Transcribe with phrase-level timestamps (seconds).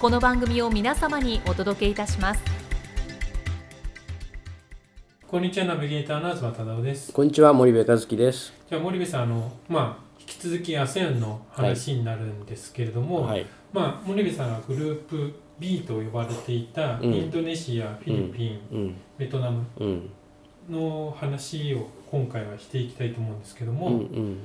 [0.00, 2.40] この番組を皆様にお届けいたします。
[5.28, 7.12] こんにちはナビゲーターの東忠夫です。
[7.12, 8.54] こんにちは森部和樹です。
[8.70, 13.44] じゃあ森部さんあのまあ引き続き ASEAN の話になるんですけれども、はい。
[13.74, 17.12] まあ森部さんがグループ B と呼ばれていたうん。
[17.12, 18.96] インドネシア、フィリピン、うん。
[19.18, 20.10] ベトナムうん。
[20.70, 24.38] の話を今回はしていきたいと思うんですけども、うんうん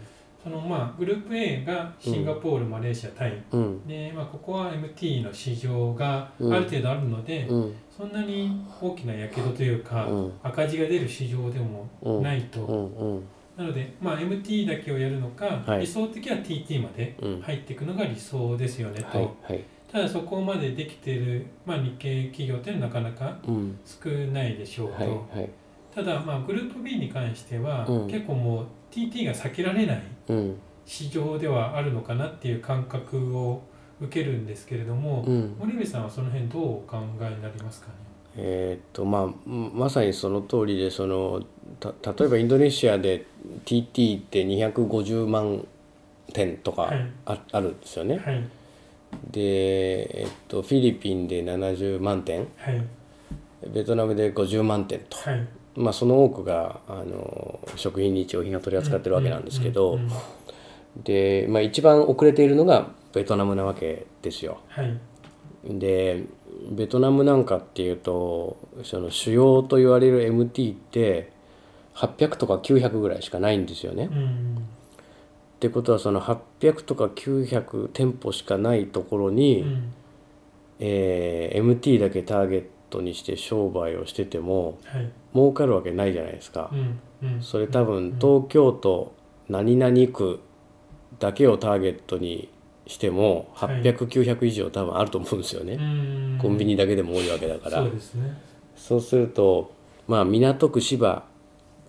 [0.45, 3.87] そのまあグループ A がシンガポール、マレーシアタイうん。
[3.87, 6.51] で、まあ、ここは MT の市場があうん。
[6.51, 7.75] る程度あるので、うん。
[7.89, 10.33] そんなに大きなやけどというか、うん。
[10.43, 12.21] 赤字が出る市場でもうん。
[12.21, 12.91] ないと、
[13.57, 15.81] なので、まあ、MT だけをやるのか、はい。
[15.81, 17.41] 理想的は TT までうん。
[17.41, 19.63] 入っていくのが理想ですよねと、はいはい。
[19.91, 23.79] ただそこまでできている、まあ、日系企業っていうのはなかなかうん。
[23.83, 25.25] 少ないでしょうと、
[25.95, 28.07] ただ、まあ、グループ B に関しては、うん。
[28.07, 30.59] 結構もう TT が避けられないうん。
[30.85, 33.61] 市場ではあるのかなっていう感覚を
[34.01, 35.55] 受けるんですけれども、うん。
[35.57, 37.93] 森部さんはその辺どうお考えになりますかね？
[38.37, 41.41] えーっとまあうんまさにその通りでその
[41.79, 43.25] た例えばインドネシアで
[43.63, 45.65] TT って250万
[46.33, 47.07] 点とかはい。
[47.25, 48.17] あ,、あるんですよね。
[48.17, 48.43] はい。
[49.31, 52.47] で、えっと、フィリピンで70万点。
[52.57, 52.85] はい。
[53.73, 59.99] ベトナムで50万点と、はいまあ、その多くがあの食品日用品が取り扱ってるわけなんですけど、
[61.03, 64.59] で、まあ、一番遅れているのがベトナムなわけですよ。
[64.67, 64.97] はい
[65.65, 66.23] で
[66.71, 71.31] ベトナムなんかっていうとその主要と言われる MT って
[71.95, 74.09] 800とか900ぐらいしかないんですよね。
[74.11, 74.55] うん
[75.55, 79.93] ってことはその800とか900店舗しかないところに、うん
[80.79, 82.65] えー MT だけターゲッ
[82.95, 85.11] トにして商売をしててもはい。
[85.33, 86.69] 儲かるわけないじゃないですか。
[86.71, 87.41] うんうん。
[87.41, 89.13] それ多分東京都
[89.49, 90.39] 何々区
[91.19, 92.49] だけをターゲットに
[92.87, 93.81] してもはい。
[93.81, 96.39] 800900以上多分あると思うんですよね、うん。
[96.41, 97.83] コンビニだけでも多いわけだから。
[97.83, 98.37] そうですね。
[98.75, 99.71] そうすると
[100.07, 101.23] まあ港区芝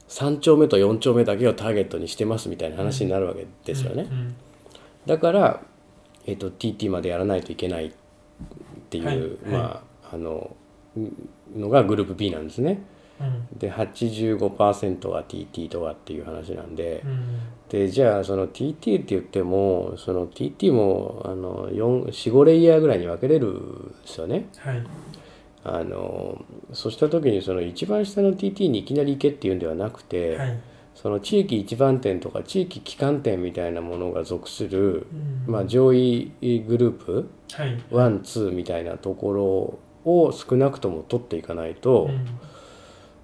[0.08, 4.36] 3丁目と4丁目だけをターゲットにしてますみたいな話になるわけですよね、うん
[5.06, 5.60] だから、
[6.26, 7.92] えっと TT までやらないといけないっ
[8.90, 9.30] ていう、はいはい。
[9.46, 10.56] まああの
[11.54, 12.82] のがグループ B なんですね。
[13.20, 13.58] うん。
[13.58, 17.38] で85%が TT とかっていう話なんで、うん。
[17.68, 24.46] でじゃあその TT って言ってもその TT もあの45レイヤーぐらいに分けれるんですよね。
[24.58, 24.86] はい。
[25.64, 30.58] あのそうした時にその一番下の TT にいきなり行けっていうんではなくて、はい。
[30.94, 35.06] その地域一番店とか地域基幹店みたいなものが属する、
[35.46, 35.52] うん。
[35.52, 36.32] まあ、上位
[36.66, 37.78] グループはい。
[37.90, 42.26] ワンツーみたいなところを少なくとも取っていかないと、うん。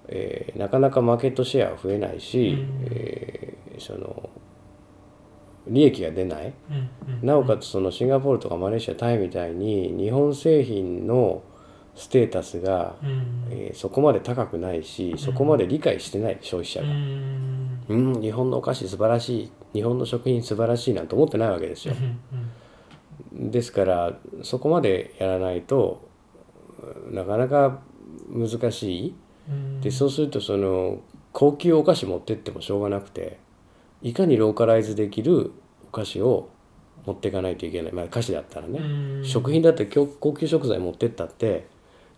[0.09, 2.87] えーなかなかマーケットシェアは増えないし、うん。
[2.91, 4.29] えーその
[5.65, 6.53] 利益が出ない。
[6.69, 6.89] うん。
[7.21, 7.25] うん。
[7.25, 11.41] なおかつそのシンガポールとかマレーシアタイみたいに日本製品の
[11.95, 13.47] ステータスが、うん。
[13.49, 17.83] えーそこまで高くないしそこまで理解してない消費者うが、ん。
[17.89, 21.95] うん、日本のお菓子素晴らしい日本の食品素晴らしいなんて思ってないわけですよ。
[23.31, 23.51] うん。
[23.51, 26.12] ですからそこまでやらないと
[27.13, 27.79] なかなか
[28.29, 29.15] 難しい。
[29.49, 29.81] うん。
[29.81, 31.01] でそうするとその
[31.31, 33.37] 高級お菓子持ってってもしょうがなくて
[34.01, 35.51] いかにローカライズできる
[35.87, 36.49] お菓子を
[37.05, 38.83] 持っていかないといけない、まあ、菓子だったらね、う
[39.21, 39.25] ん。
[39.25, 41.67] 食品だって高高級食材持ってったって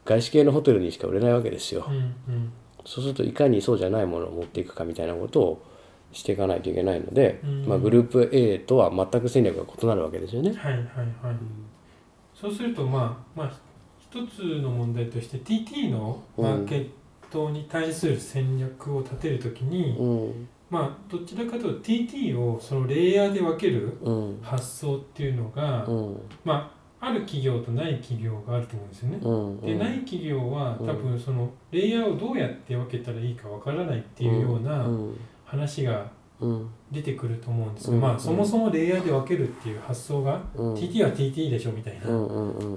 [0.05, 2.51] 外資系のホテルにしか売れないわけですよ、うんうん。
[2.85, 5.65] そうするといかにそうじゃないものを持っていくかみたいなことを
[6.11, 7.65] していかないといけないので、うん。
[7.65, 10.53] まあ、グループ A とは全く戦略が異なるわけですよね。
[10.53, 10.85] はいはいはい。
[12.39, 13.53] そうするとまあまあ
[14.15, 16.89] 一つの問題として TT のマーケッ
[17.29, 20.47] トに対する戦略を立てるときに、うん。
[20.69, 24.39] まあどちらかというと TT をそのレイヤーで分けるうん。
[24.41, 26.21] 発想っていうのが、うん。
[26.45, 29.19] まあある企業とない企業があると思うんですよね。
[29.21, 29.61] うん。
[29.61, 35.19] でない企業は多分そのレイヤーをどうやって分けたらいいかわからないっていうようなうん。
[35.43, 36.07] 話がうん
[36.91, 38.01] 出てくると思うんですが、うん。
[38.01, 40.73] まあそもそもレイヤーで分けるっていう発想が、うん。
[40.73, 42.05] TT は TT でしょみたいな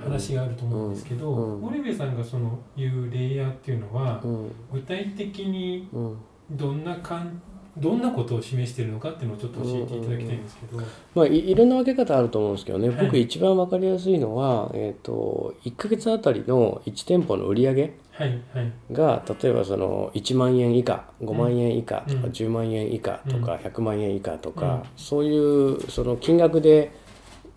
[0.02, 1.60] 話があると思うんですけど、うん。
[1.60, 4.52] 森部さんがその言うレイヤーっていうのはうん。
[4.72, 6.18] 具体的にうん
[6.50, 7.42] どんなかん
[7.80, 10.78] どんなことを示しているのかっていうのをちょっと教えていただきたいんですけど、
[11.14, 13.04] まあ、いいろんな分け方あると思うんですけどね、はい。
[13.06, 18.72] 僕一番分かりやすいのは、えー、と1ヶ月あたりの1店舗の売り上げはいはい。
[18.92, 24.82] が例えばその1万円以下5万円以下とかうん10万円以下とか100万円以下とか、うん。
[24.96, 26.92] そういうその金額で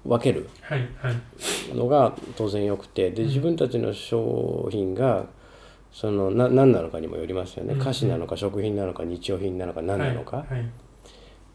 [0.04, 0.50] 分ける
[1.74, 3.28] のが当然よくてでうん。
[3.28, 5.26] 自分たちの商品が
[5.92, 7.74] そのな何なのかにもよりますよね。
[7.74, 7.80] うん。
[7.80, 10.54] 菓子なのか食品なのか日用品なのか何なのか、はい。
[10.54, 10.66] はい。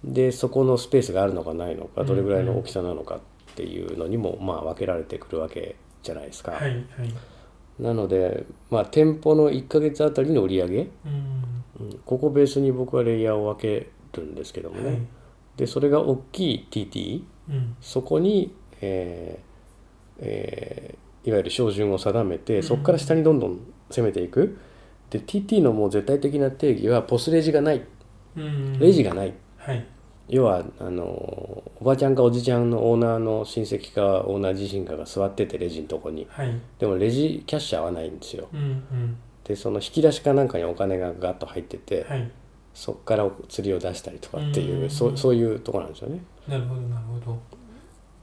[0.05, 2.07] でそこのスペースがあるのかないのかうん。
[2.07, 3.21] どれぐらいの大きさなのかっ
[3.55, 6.53] ていうのにもまあ分けられてくるわけじゃないですか。
[6.53, 6.83] はいはい。
[7.81, 10.91] なので、まあ、店舗の1ヶ月あたりの売り上げ、うん。
[11.81, 11.99] うん。
[12.05, 14.99] ここベースに僕はレイヤーを分けるんですけどもね、はい。
[15.57, 17.77] でそれが大きい TT うん。
[17.81, 22.63] そこに、えーえーいわゆる照準を定めてうん。
[22.63, 23.59] そこから下にどんどん
[23.91, 24.59] 攻めていく。
[25.11, 27.83] で TT のもう絶対的な定義はポスレジがない。
[28.37, 28.79] うん。
[28.79, 29.35] レジがない。
[29.59, 29.87] はい。
[30.29, 36.27] 要はあのおばちゃんかおじちゃんのオーナーの親戚かオーナー自身かが座っててレジのとこに。
[36.29, 36.61] はい。
[36.79, 38.49] でもレジキャッシャーはないんですよ。
[38.53, 39.17] うんうん。
[39.45, 42.31] でその引き出しかなんかにお金がガッと入ってて、はい。
[42.75, 46.21] そこから釣りを出したりとかっていう、うんそうそういうところなんですよね。
[46.49, 47.39] なるほどなるほど。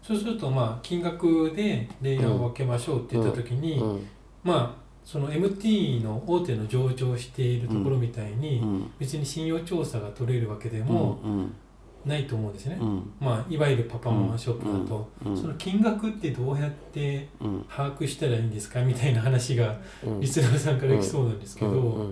[0.01, 4.07] そうするとまあ金額でレイヤーを分けましょうって言った時に、うん。
[4.43, 8.91] まあその MT の大手の上場しているところみたいに、うん。
[8.99, 10.87] 別に信用調査が取れるわけでうん。
[10.87, 11.53] もうん。
[12.05, 13.13] ないと思うんですね、うん。
[13.19, 15.37] まあいわゆるパパママショップだと、うん。
[15.37, 17.65] その金額ってどうやってうん。
[17.69, 20.19] 把握したらいいんですかみたいな話がうん。
[20.19, 22.07] リスナーさんから来そうなんですけど、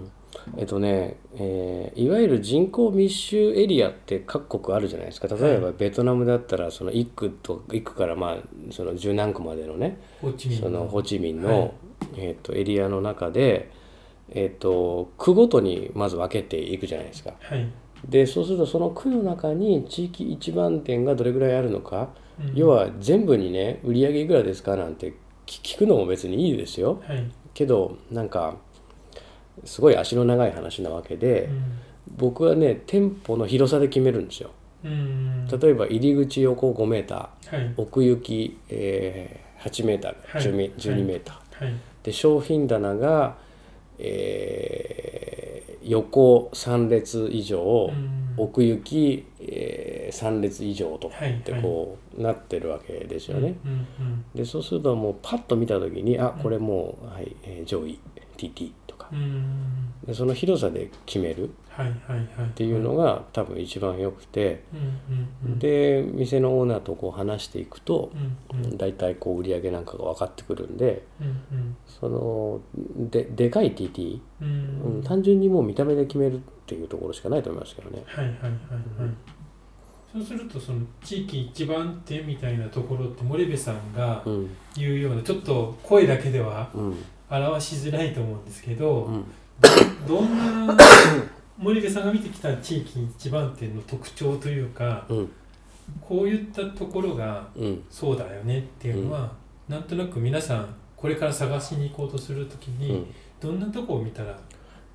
[0.58, 5.28] えっとね、えーいわゆる人口密集エリアって各国あるじゃないですか。
[5.28, 8.38] 例えばはいベトナムだったらその1区と1区からまあ
[8.72, 10.88] その十何区までのねホーチミンその
[12.16, 13.72] えっとエリアの中で、
[14.30, 17.34] えっと区ごとにまず分けていくじゃないですか。
[17.40, 17.68] はい、
[18.08, 22.10] でそうするとその区の中に地域一番店がどれぐらいあるのか、
[22.40, 22.54] うん。
[22.56, 25.14] 要は全部にね売り上げいくらですかなんて
[25.46, 27.02] 聞聞くのも別にいいですよ。
[27.06, 27.32] はい。
[27.54, 28.56] けどなんか
[29.66, 31.64] すごい足の長い話なわけで、うん。
[32.18, 34.52] 僕はね店舗の広さで決めるんですよ。
[34.84, 35.48] うん。
[35.48, 37.74] 例えば入り口横5メーターはい。
[37.78, 40.42] 奥行き、えー8メーターはい。
[40.42, 43.38] 10メ12メーター、はいで商品棚が、
[44.00, 48.34] えー横3列以上、うん。
[48.38, 53.56] 奥行き、えー3列以上とかはいってこうなってるわけですよね。
[54.36, 57.98] でそうするともうパッと見た時にあこれもう、はいえー上位
[58.38, 58.72] TT
[60.14, 61.52] その広さで決めるっ
[62.44, 64.64] っていうのが多分一番よくて
[65.58, 68.12] で店のオーナーとこう話していくと
[68.78, 71.04] 大体こう売り上げなんかが分かってくるんで
[71.88, 72.62] その
[73.10, 74.20] ででかい TT、
[75.04, 78.04] 単純にもう見た目で決めるっていうところしかないと思いますけどね。
[78.06, 79.41] はいはいはいはい
[80.12, 84.50] そうするとその地域一番手みたいなところって森部さんがうん。
[84.76, 86.98] 言うようなちょっと声だけではうん。
[87.30, 89.26] 表しづらいと思うんですけど、うん。
[90.08, 90.78] どんな
[91.58, 95.32] 森部さんが見てきた地域一番店の特徴というかうん。
[96.02, 97.84] こういったところがうん。
[97.90, 99.32] そうだよねっていうのは、
[99.70, 103.06] なんとなく皆さんこれから探しに行こうとするときうに、ん。
[103.40, 104.38] どんなとこを見たら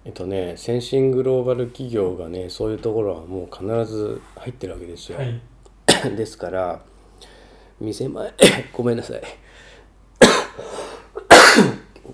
[0.06, 5.18] えっとね先進グローバル企業がねそういうところはもう必ず入ってるわけですよ。
[5.18, 5.40] はい。
[6.16, 6.80] ですから
[7.80, 8.32] 店前
[8.72, 9.22] ごめんなさい、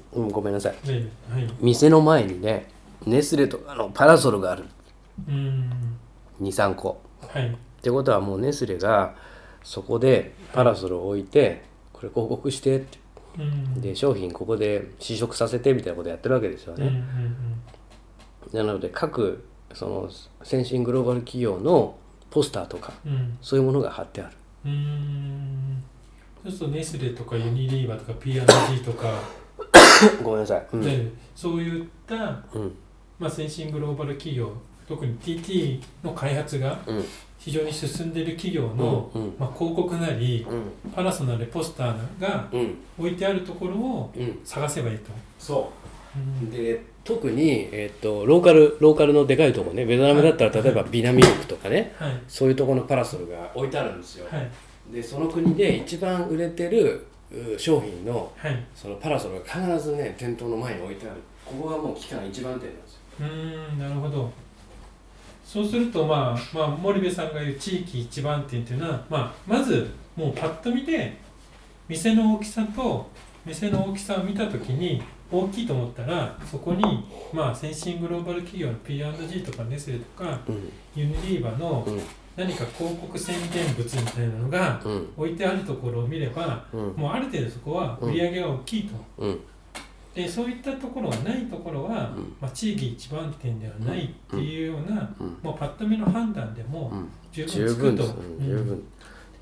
[0.16, 0.88] うん、ごめんなさい。
[0.88, 1.46] ねはい。
[1.60, 2.70] 店の前にね
[3.04, 4.64] ネスレとかのパラソルがある。
[5.28, 5.70] うん。
[6.40, 6.98] 23個。
[7.28, 7.48] はい。
[7.48, 7.50] っ
[7.82, 9.14] てことはもうネスレが
[9.62, 12.98] そこでパラソルを置いてこれ広告してって。
[13.38, 13.80] うん。
[13.82, 17.02] で商品ここで試食させてみたいなことやってるわけですよね、
[18.52, 19.44] なので各
[19.74, 20.10] その
[20.42, 21.96] 先進グローバル企業の
[22.30, 23.12] ポスターとかうん。
[23.12, 24.36] うんそういうものが貼ってある。
[24.64, 25.82] うーん。
[26.44, 28.44] そうするとネスレとかユニリーバーとか P&G
[28.84, 29.08] とか、
[30.22, 30.80] ごめんなさい、うん。
[30.82, 32.74] ねそういった、うん。
[33.18, 34.50] まあ、先進グローバル企業
[34.88, 37.04] 特に TT の開発がうん。
[37.38, 39.22] 非常に進んでいる企業の、うん。
[39.22, 39.34] うん。
[39.38, 40.90] まあ、広告なりうん。
[40.92, 42.76] パラソナルポスターがうん。
[42.98, 44.40] 置いてあるところをうん。
[44.44, 45.10] 探せばいいと。
[45.38, 45.91] そう
[46.50, 52.22] で特に、えー、とローカルローカルのでかいとこねベトナムだったら例えばビナミルクとかねはい。
[52.28, 54.50] そういうとこのパラソルが置いてあるんですよ、はい。
[54.92, 58.66] でその国で一番売れてるう商品のはい。
[58.74, 61.20] そのパラソルが必ずね店頭の前に置いてある。
[61.44, 63.00] ここがもう期間一番店なんですよ。
[63.20, 64.30] うーんなるほど。
[65.44, 71.14] そうするとまあ、まあ、森部さんが言う地域一番店っていうのは、まあ、まずもうパッと見て
[71.88, 73.10] 店の大きさと
[73.44, 80.72] 店の大きさを見た時に大きいと思ったらそこに、まあ、先進グローバル企業の P&G とかネスレとかうん。
[80.94, 82.00] ユニリーバのうん。
[82.34, 85.12] 何か広告宣伝物みたいなのがうん。
[85.16, 86.80] 置いてあるところを見ればうん。
[86.92, 88.94] もうある程度そこは売り上げが大きいと。
[89.18, 89.40] うん。
[90.14, 92.36] でそういったところがないところは、うん。
[92.38, 95.38] まあ、地域一番店ではないっていうような、うん。
[95.42, 97.08] もうパッと見の判断でもうん。
[97.32, 98.02] 十分十つくと、
[98.38, 98.84] 十分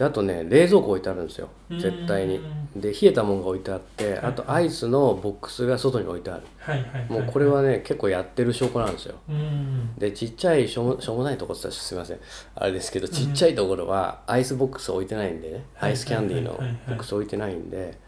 [0.00, 1.50] であとね冷蔵庫置いてあるんですよ。
[1.68, 2.40] 絶対に。
[2.74, 6.42] で冷えたものが置いてあってあとアイスのボックスが外に置いてある。
[6.58, 9.16] はいはいはいもうこれはね結構やってる証拠なんですよ。
[9.28, 12.18] うんでちっちゃいしょうもしょうもないとこって言ったらすいません。
[12.54, 15.64] あれですけどちっちゃいところはアイスボックス置いてないんでね。
[15.74, 16.62] はいアイスキャンディーのボ
[16.94, 17.98] ックス置いてないんで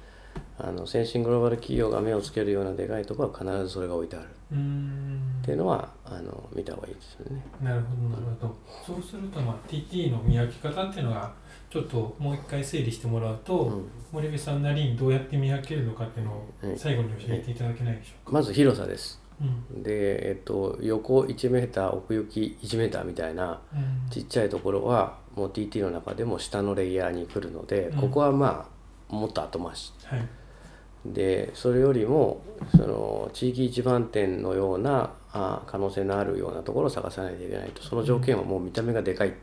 [0.59, 4.29] あの先進グローバル企業が目をつけるようなでかいところは必ずそれが置いてある。
[4.53, 5.21] うん。
[5.43, 7.43] っていうのはあの見た方がいいですよね。
[7.61, 8.57] なるほどなるほど。
[8.87, 11.33] そうすると、まあ、TT の見分け方っていうのが
[11.73, 13.91] ちょっともう一回整理してもらうと、うん。
[14.13, 16.79] 森部さんなりにどうやって見分けるのかっていうのをはい。
[16.79, 19.19] 最後に教えていただけないでしょまず広さです。
[19.41, 19.83] うか、うん。
[19.83, 24.11] で、えっと、横1メーター奥行き1メーターみたいなうん。
[24.11, 28.01] ちっちゃいところはもう TT の中でも下のレイヤーに来るので、うん。
[28.03, 28.69] ここはま
[29.11, 29.95] あもっと後回し。
[30.05, 30.29] はい。
[31.07, 32.43] でそれよりも
[32.77, 37.83] その地域一番店のようなあ可能性のあるようなところを探さないといけないと。
[37.83, 39.35] その条件はもう見た目がでかい、うん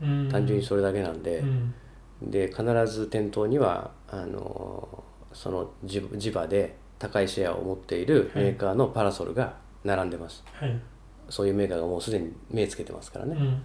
[0.00, 1.38] 単純にそれだけなんで。
[1.38, 1.74] う、ん。
[2.22, 10.80] で必ず店頭にはあのその地地場で高いシェアを持っているメーカーのパラソルが並んでます、はい。
[11.28, 13.62] そういうメーカーがもうすでに目つけてますからね、うんうん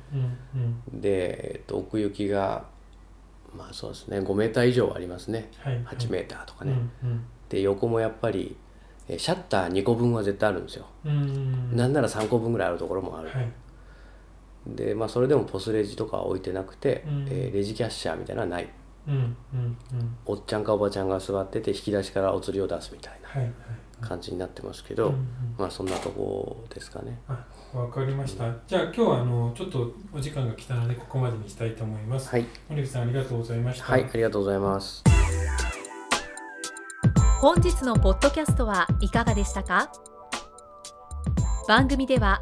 [0.91, 1.01] うん。
[1.01, 2.65] で、えっと、奥行きが
[3.55, 4.19] まあそうですね。
[4.19, 5.51] 5メーター以上はありますね。
[5.59, 5.79] はい。
[5.85, 7.21] 8メーターとかうんね、うん。
[7.47, 8.57] で横もやっぱり
[9.07, 13.51] えシャッター2個分は絶対あるんですよ、うんなんなら3個分ぐらいあるところもある、はい
[14.67, 17.27] でまあそれでもポスレジとかは置いてなくて、うん。
[17.29, 18.69] えーレジキャッシャーみたいなのはない。
[19.07, 20.17] うんうんうん。
[20.25, 23.53] おっちゃんかおばちゃんが座ってて引き出しからお釣りを出すみたいはいはい
[24.01, 25.27] な感じになってますけど、うんうん。
[25.57, 27.19] まあそんなとこですかね。
[27.27, 28.51] あわかりました。
[28.67, 32.29] じゃあ今日はあのちょっとお時間が来たのでここまでにしたいと思います。
[32.29, 32.45] はい。
[32.69, 33.85] 森口さんありがとうございました。
[33.85, 35.03] はいありがとうございます。
[37.41, 39.89] 本日のポッドキャストはいかがでしたか？
[41.67, 42.41] 番組では